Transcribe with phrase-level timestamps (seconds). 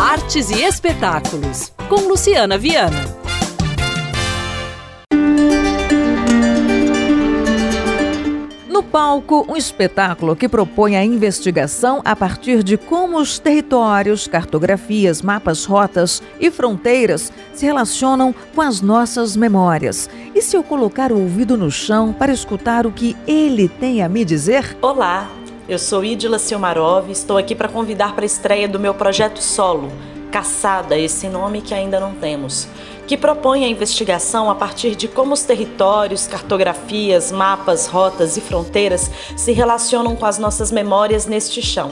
[0.00, 3.22] Artes e espetáculos, com Luciana Viana.
[8.68, 15.22] No palco, um espetáculo que propõe a investigação a partir de como os territórios, cartografias,
[15.22, 20.10] mapas, rotas e fronteiras se relacionam com as nossas memórias.
[20.34, 24.08] E se eu colocar o ouvido no chão para escutar o que ele tem a
[24.08, 24.76] me dizer?
[24.82, 25.30] Olá,
[25.72, 29.40] eu sou Idila Silmarov e estou aqui para convidar para a estreia do meu projeto
[29.40, 29.90] solo,
[30.30, 32.68] Caçada, esse nome que ainda não temos
[33.06, 39.10] que propõe a investigação a partir de como os territórios, cartografias, mapas, rotas e fronteiras
[39.36, 41.90] se relacionam com as nossas memórias neste chão.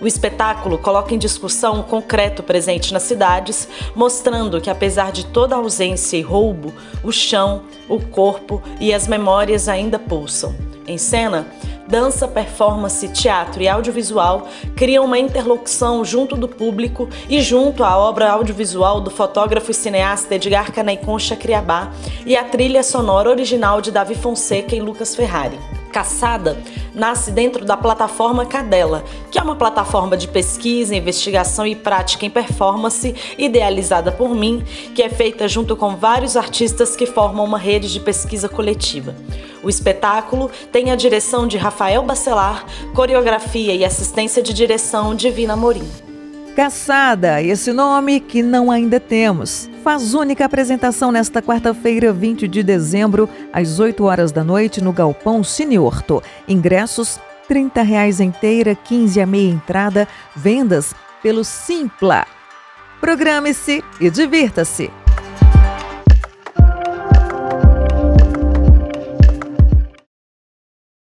[0.00, 5.56] O espetáculo coloca em discussão o concreto presente nas cidades, mostrando que, apesar de toda
[5.56, 10.54] ausência e roubo, o chão, o corpo e as memórias ainda pulsam.
[10.86, 11.46] Em cena,
[11.90, 18.30] dança, performance, teatro e audiovisual criam uma interlocução junto do público e junto à obra
[18.30, 21.90] audiovisual do fotógrafo e cineasta Edgar Canaiconcha Criabá
[22.24, 25.58] e a trilha sonora original de Davi Fonseca e Lucas Ferrari.
[25.92, 26.56] Caçada
[26.94, 32.30] nasce dentro da plataforma Cadela, que é uma plataforma de pesquisa, investigação e prática em
[32.30, 34.62] performance idealizada por mim,
[34.94, 39.14] que é feita junto com vários artistas que formam uma rede de pesquisa coletiva.
[39.62, 45.54] O espetáculo tem a direção de Rafael Bacelar, coreografia e assistência de direção de Vina
[45.54, 45.88] Morim.
[46.56, 49.69] Caçada, esse nome que não ainda temos.
[49.82, 55.42] Faz única apresentação nesta quarta-feira, 20 de dezembro, às 8 horas da noite, no Galpão
[55.42, 56.22] Cine Horto.
[56.46, 60.06] Ingressos 30 reais inteira, 15 a meia entrada,
[60.36, 62.26] vendas pelo Simpla.
[63.00, 64.90] Programe-se e divirta-se!